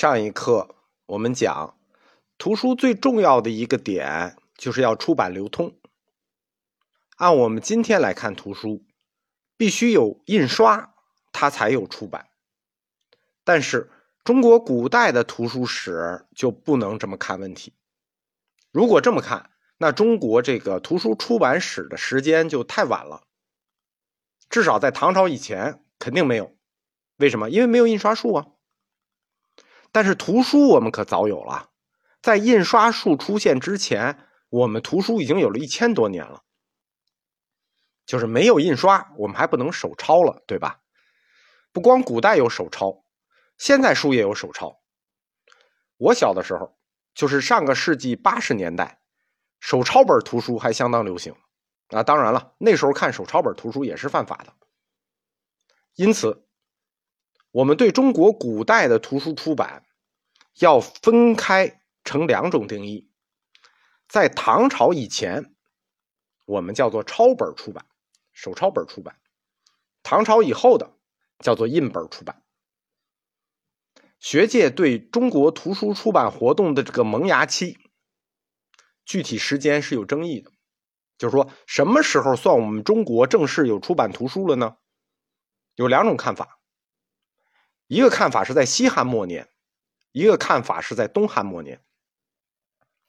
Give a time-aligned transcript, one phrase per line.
[0.00, 1.76] 上一课我们讲，
[2.38, 5.74] 图书最重要的一个点就是要出版流通。
[7.16, 8.84] 按我们今天来看，图书
[9.56, 10.94] 必须有印刷，
[11.32, 12.28] 它才有出版。
[13.42, 13.90] 但是
[14.22, 17.72] 中国古代的图书史就不能这么看问题。
[18.70, 23.24] 如果这么看，那中国这个图书出版史的时间就太晚了。
[24.48, 26.56] 至少在唐朝以前肯定没有。
[27.16, 27.50] 为什么？
[27.50, 28.46] 因为没有印刷术啊。
[29.92, 31.70] 但是图书我们可早有了，
[32.20, 36.42] 在印刷术出现之前，我们图书已经有了一千多年了。
[38.06, 40.80] 就是没有印刷，我们还不能手抄了，对吧？
[41.72, 43.04] 不光古代有手抄，
[43.58, 44.80] 现在书也有手抄。
[45.98, 46.78] 我小的时候，
[47.14, 49.02] 就是上个世纪八十年代，
[49.60, 51.34] 手抄本图书还相当流行
[51.88, 52.02] 啊。
[52.02, 54.54] 当然了，那时候看手抄本图书也是犯法的。
[55.94, 56.47] 因此，
[57.58, 59.84] 我们对中国古代的图书出版。
[60.60, 63.08] 要分开成两种定义，
[64.08, 65.54] 在唐朝以前，
[66.46, 67.86] 我们叫做抄本出版，
[68.32, 69.14] 手抄本出版；
[70.02, 70.96] 唐朝以后的
[71.38, 72.42] 叫做印本出版。
[74.18, 77.78] 学界对中国图书出版活动的这个萌芽期，
[79.04, 80.50] 具体时间是有争议的，
[81.18, 84.76] 就是说什么时候算我们中国正式有出版图书了呢？
[85.76, 86.57] 有两种看法，
[87.88, 89.48] 一个看法是在西汉末年。
[90.12, 91.82] 一个看法是在东汉末年，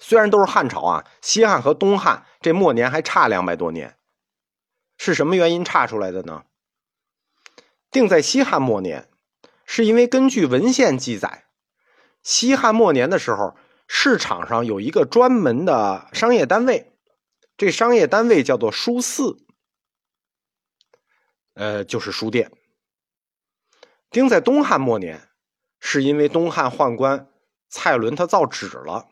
[0.00, 3.98] 虽然都是汉朝啊，西汉和东汉这末年还差两百多年，
[4.96, 6.44] 是什么原因差出来的呢？
[7.90, 9.10] 定在西汉末年，
[9.66, 11.46] 是因为根据文献记载，
[12.22, 13.56] 西汉末年的时候，
[13.88, 16.92] 市场上有一个专门的商业单位，
[17.56, 19.36] 这商业单位叫做书肆，
[21.54, 22.52] 呃，就是书店。
[24.14, 25.28] 定在东汉末年。
[25.86, 27.28] 是因为东汉宦官
[27.68, 29.06] 蔡伦他造纸了，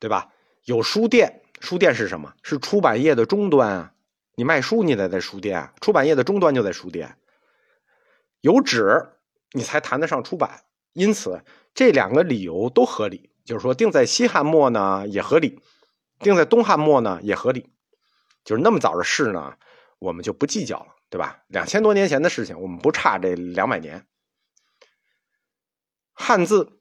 [0.00, 0.32] 对吧？
[0.64, 2.34] 有书店，书店是什么？
[2.42, 3.92] 是出版业的终端啊！
[4.34, 7.16] 你卖书，你得在书店，出版业的终端就在书店。
[8.40, 9.10] 有纸，
[9.52, 10.64] 你才谈得上出版。
[10.92, 13.30] 因此，这两个理由都合理。
[13.44, 15.60] 就是说，定在西汉末呢也合理，
[16.18, 17.70] 定在东汉末呢也合理。
[18.44, 19.54] 就是那么早的事呢，
[20.00, 21.44] 我们就不计较了，对吧？
[21.46, 24.04] 两千多年前的事情，我们不差这两百年。
[26.12, 26.80] 汉字，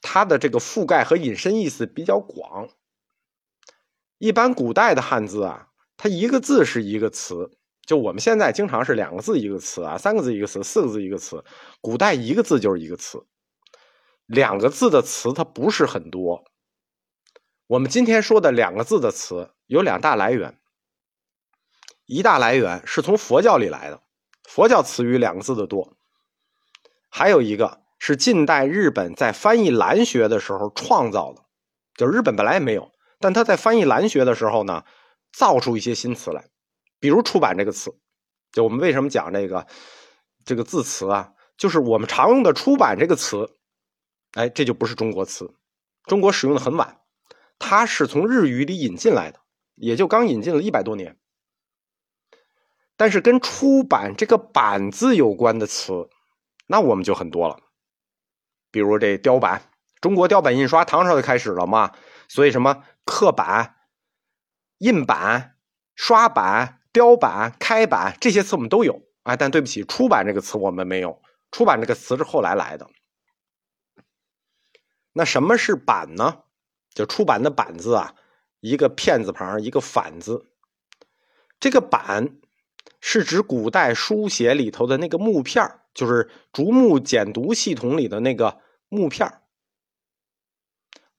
[0.00, 2.68] 它的这个覆盖和引申意思比较广。
[4.18, 11.44] 一般古代的汉字啊，它一个字是一个词，就我们现在经常是两个字一个词啊，三个字一个词，四个字一个词。
[11.80, 13.26] 古代一个字就是一个词，
[14.26, 16.44] 两个字的词它不是很多。
[17.66, 20.56] 我们今天说的两个字的词有两大来源，
[22.06, 24.00] 一大来源是从佛教里来的，
[24.44, 25.96] 佛教词语两个字的多，
[27.10, 27.84] 还有一个。
[27.98, 31.42] 是近代日本在翻译兰学的时候创造的，
[31.94, 34.84] 就日本本来也没有，但他在翻译兰学的时候呢，
[35.32, 36.44] 造出一些新词来，
[37.00, 37.90] 比如“出版”这个词。
[38.52, 39.66] 就我们为什么讲这个
[40.44, 41.32] 这个字词啊？
[41.56, 43.56] 就是我们常用的“出版”这个词，
[44.34, 45.54] 哎，这就不是中国词，
[46.04, 47.00] 中国使用的很晚，
[47.58, 49.40] 它是从日语里引进来的，
[49.74, 51.16] 也就刚引进了一百多年。
[52.96, 56.08] 但是跟“出版”这个“版”字有关的词，
[56.66, 57.58] 那我们就很多了。
[58.70, 59.70] 比如这雕版，
[60.00, 61.92] 中国雕版印刷唐朝就开始了嘛，
[62.28, 63.76] 所以什么刻版、
[64.78, 65.56] 印版、
[65.94, 72.88] 刷版、雕版、开版这些词我们都有啊，但对不起，出版这个词我们没有，出版这个词是后来来的。
[75.12, 76.42] 那什么是版呢？
[76.94, 78.14] 就出版的版字啊，
[78.60, 80.50] 一个片字旁，一个反字。
[81.58, 82.36] 这个版
[83.08, 88.58] 是指古代书写里头的那个木片就是竹木简牍系统里的那个。
[88.88, 89.28] 木片，《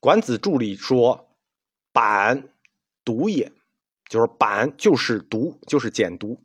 [0.00, 1.28] 管子注》里说
[1.92, 2.48] ：“板
[3.04, 3.52] 读也，
[4.08, 6.42] 就是板就是读，就是简读。”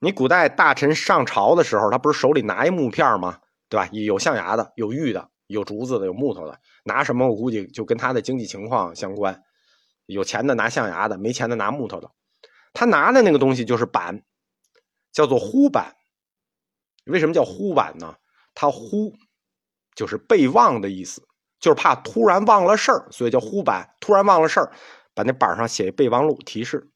[0.00, 3.40] 你古代大臣上朝的时候，他不是手里拿一木片吗？
[3.68, 3.88] 对吧？
[3.92, 6.58] 有象牙的，有玉的，有竹子的，有木头的。
[6.84, 7.28] 拿什么？
[7.28, 9.42] 我估计就跟他的经济情况相关。
[10.06, 12.10] 有钱的拿象牙的，没钱的拿木头的。
[12.72, 14.22] 他拿的那个东西就是板，
[15.12, 15.96] 叫做呼板。
[17.04, 18.16] 为什么叫呼板呢？
[18.54, 19.14] 他呼。
[19.94, 21.28] 就是备忘的意思，
[21.60, 23.94] 就是怕突然忘了事儿，所以叫呼板。
[24.00, 24.72] 突然忘了事儿，
[25.12, 26.90] 把那板上写一备忘录提示。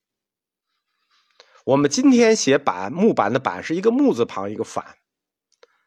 [1.66, 4.96] 我们今天写板木板的板是一个木字旁一个反，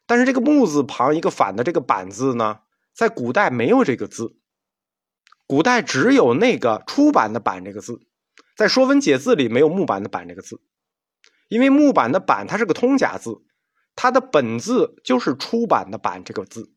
[0.06, 2.60] 但是这个木字旁一个反的这个板字呢，
[2.94, 4.36] 在古代没有这个字，
[5.48, 8.00] 古代只有那个出版的版这个字，
[8.56, 10.60] 在《说文解字》里没有木板的板这个字，
[11.48, 13.42] 因为木板的板它是个通假字，
[13.96, 16.72] 它的本字就是出版的版这个字。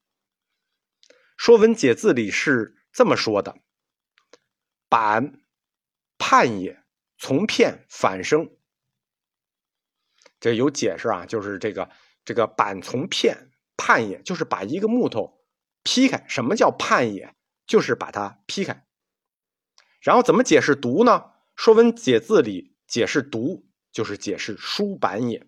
[1.36, 3.58] 说文解字》里是这么说的
[4.88, 5.42] ：“板，
[6.18, 6.84] 判也，
[7.18, 8.50] 从片反生。”
[10.40, 11.90] 这有解释啊，就是这个
[12.24, 15.42] 这个板从片判也，就是把一个木头
[15.84, 16.26] 劈开。
[16.28, 17.36] 什么叫判也？
[17.66, 18.86] 就是把它劈开。
[20.02, 21.12] 然后怎么解释读呢？
[21.56, 25.48] 《说文解字》里解释读，就是解释书板也。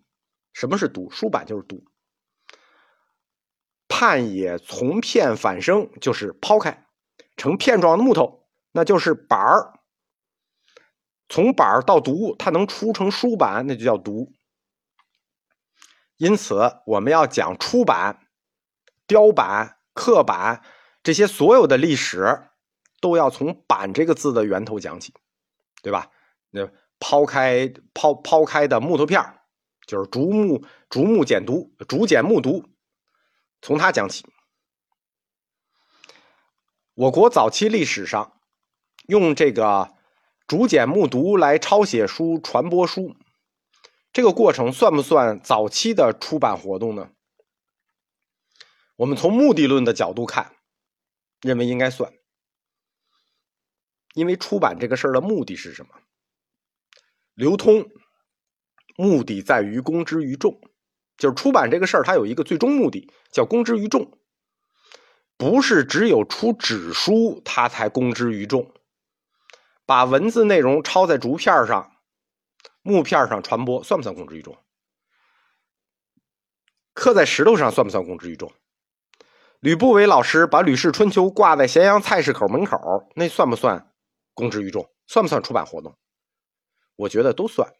[0.53, 1.09] 什么是读？
[1.09, 1.83] 书板就是读。
[3.87, 6.87] 判也从片反生，就是抛开
[7.37, 9.79] 成片状的木头，那就是板儿。
[11.27, 14.31] 从板儿到读，它能出成书板，那就叫读。
[16.17, 18.27] 因此，我们要讲出版、
[19.05, 20.63] 雕版、刻版
[21.03, 22.49] 这些所有的历史，
[23.01, 25.13] 都要从“版”这个字的源头讲起，
[25.85, 26.09] 对吧？
[26.49, 26.67] 那
[26.99, 29.21] 抛开抛抛开的木头片
[29.85, 32.65] 就是竹木竹木简牍，竹简木牍，
[33.61, 34.25] 从它讲起。
[36.95, 38.41] 我国早期历史上
[39.07, 39.93] 用这个
[40.47, 43.15] 竹简木牍来抄写书、传播书。
[44.11, 47.11] 这个过程算不算早期的出版活动呢？
[48.95, 50.55] 我们从目的论的角度看，
[51.41, 52.11] 认为应该算，
[54.15, 55.89] 因为出版这个事儿的目的是什么？
[57.35, 57.85] 流通，
[58.97, 60.59] 目的在于公之于众，
[61.17, 64.17] 就是出版这个事儿，它有一个最终目的，叫公之于众，
[65.37, 68.73] 不是只有出纸书它才公之于众，
[69.85, 71.91] 把文字内容抄在竹片上。
[72.81, 74.57] 木片上传播算不算公之于众？
[76.93, 78.53] 刻在石头上算不算公之于众？
[79.59, 82.77] 吕不韦老师把《吕氏春秋》挂在咸阳菜市口门口，
[83.15, 83.91] 那算不算
[84.35, 84.87] 公之于众？
[85.07, 85.97] 算不算出版活动？
[86.95, 87.73] 我觉得都算，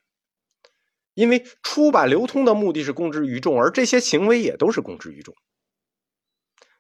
[1.14, 5.36] 因为出版流通的目的是公之于众，而这些行为也都是公之于众。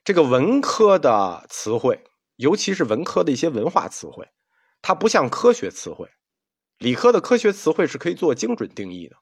[0.03, 2.03] 这个文科的词汇，
[2.35, 4.27] 尤其是文科的一些文化词汇，
[4.81, 6.09] 它不像科学词汇。
[6.77, 9.15] 理科的科学词汇是可以做精准定义的，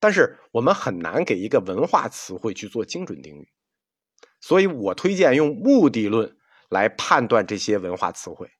[0.00, 3.46] 但是我们很难给一个文化词汇去做精准定义，
[4.40, 6.36] 所以我推荐用目的论
[6.70, 8.50] 来判断这些文化词汇，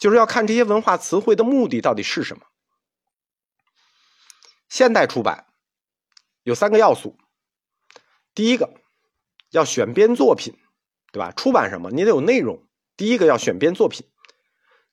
[0.00, 2.46] 就是要看这些文化词汇的目的到底是什么。
[4.68, 5.46] 现代出版
[6.42, 7.18] 有三个要素，
[8.34, 8.80] 第一个
[9.50, 10.58] 要选编作品，
[11.12, 11.32] 对吧？
[11.32, 12.66] 出版什么你得有内容，
[12.96, 14.08] 第一个要选编作品，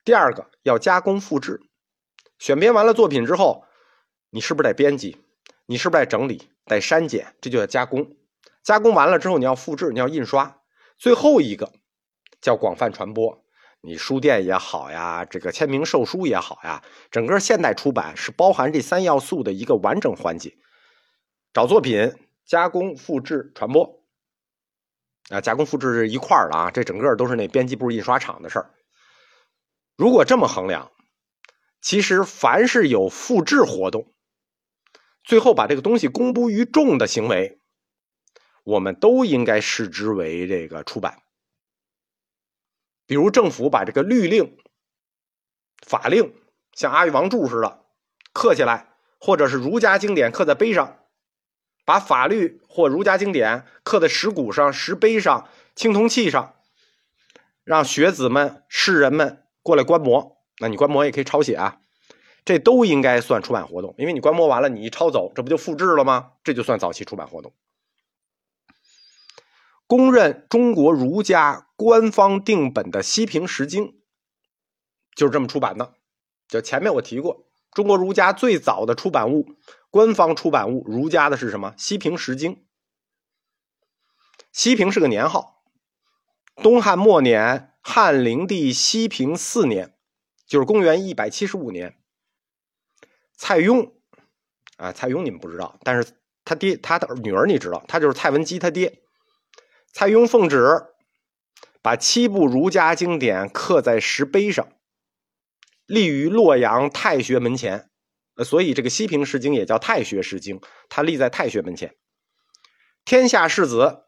[0.03, 1.61] 第二个要加工复制。
[2.37, 3.65] 选编完了作品之后，
[4.29, 5.23] 你是不是得编辑？
[5.67, 7.33] 你是不是得整理、得删减？
[7.39, 8.15] 这就叫加工。
[8.61, 10.61] 加工完了之后，你要复制，你要印刷。
[10.97, 11.71] 最后一个
[12.41, 13.41] 叫广泛传播。
[13.81, 20.57] 你书店也好呀，这个签名售书也好呀，整个现代出版是包含这三要素的一个完整环节：
[21.53, 22.13] 找作品、
[22.45, 24.03] 加工、复制、传播。
[25.29, 28.73] 啊，加工复制是一块儿的啊，这整个都是那编辑部、印刷厂的事儿。
[29.95, 30.91] 如果这么衡量。
[31.79, 34.11] 其实，凡是有复制活动，
[35.23, 37.61] 最后把这个东西公布于众的行为，
[38.63, 41.21] 我们都应该视之为这个出版。
[43.07, 44.57] 比如，政府把这个律令、
[45.85, 46.33] 法令，
[46.73, 47.85] 像阿育王柱似的
[48.33, 48.89] 刻起来，
[49.19, 50.99] 或者是儒家经典刻在碑上，
[51.85, 56.55] 把法律或儒家经典刻在石鼓上、石碑上、青铜器上，
[57.63, 60.37] 让学子们、士人们过来观摩。
[60.59, 61.79] 那你观摩也可以抄写啊，
[62.43, 66.33] 这都应该算出版活动，因为你观摩完了，你一抄走，这不就复制了吗？
[66.43, 67.53] 这就算早期出版活动。
[69.87, 73.85] 公认中国儒家官方定本的《西平石经》
[75.15, 75.93] 就是这么出版的。
[76.47, 79.55] 就前面我提过，中国儒家最早的出版物，
[79.89, 81.69] 官方出版物，儒家的是什么？
[81.81, 82.55] 《西平石经》。
[84.51, 85.63] 西平是个年号，
[86.55, 89.93] 东汉末年，汉灵帝西平四年。
[90.45, 91.97] 就是公元一百七十五年，
[93.35, 93.91] 蔡邕
[94.77, 96.13] 啊，蔡邕你们不知道，但是
[96.45, 99.03] 他爹他的女儿你知道，他就是蔡文姬他爹。
[99.97, 100.61] 蔡邕奉旨
[101.81, 104.71] 把七部儒家经典刻在石碑上，
[105.87, 107.89] 立于洛阳太学门前，
[108.35, 111.97] 呃所以这个《西平石经》也叫太学石经，它立在太学门前，
[113.05, 114.03] 天下士子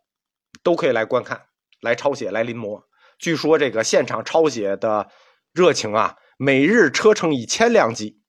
[0.62, 1.48] 都可以来观看、
[1.82, 2.84] 来抄写、来临摹。
[3.18, 5.10] 据说这个现场抄写的
[5.54, 6.18] 热情啊！
[6.38, 8.22] 每日车程以千辆计，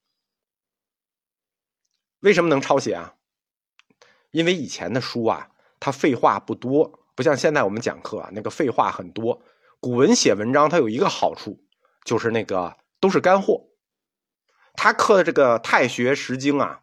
[2.20, 3.16] 为什么能抄写啊？
[4.30, 9.42] 因为以前的书啊，它废话不多，不像现在我们讲课啊，那个废话很多。
[9.78, 11.62] 古文写文章，它有一个好处，
[12.02, 13.66] 就是那个都是干货。
[14.72, 16.80] 他刻的这个《太学十经》啊，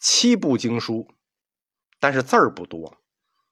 [0.00, 1.06] 七部经书，
[2.00, 2.96] 但是字儿不多，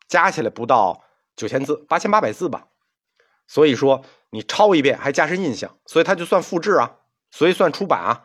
[0.08, 1.04] 加起来不到
[1.36, 2.66] 九千字，八千八百字吧。
[3.46, 6.96] 所以说你抄一遍还加深印象，所以它就算复制啊，
[7.30, 8.24] 所以算出版啊。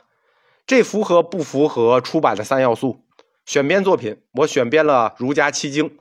[0.66, 3.06] 这符合不符合出版的三要素？
[3.46, 5.88] 选编作品，我选编了儒家七经，《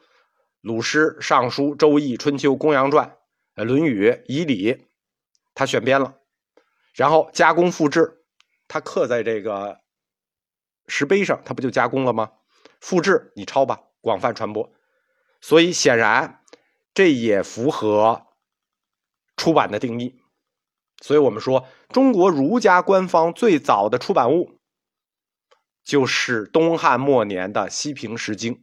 [0.60, 3.16] 鲁诗》《尚书》《周易》《春秋》《公羊传》
[3.64, 4.74] 《论语》《仪礼》，
[5.54, 6.18] 他选编了，
[6.94, 8.24] 然后加工复制，
[8.68, 9.80] 他刻在这个
[10.86, 12.32] 石碑上，他不就加工了吗？
[12.80, 14.70] 复制你抄吧，广泛传播。
[15.40, 16.42] 所以显然
[16.92, 18.26] 这也符合
[19.36, 20.20] 出版的定义。
[21.02, 24.58] 所以我们说，中国儒家官方最早的出版物。
[25.82, 28.54] 就是东汉末年的《西平石经》。